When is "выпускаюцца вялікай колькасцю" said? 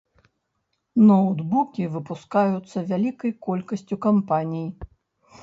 1.97-4.01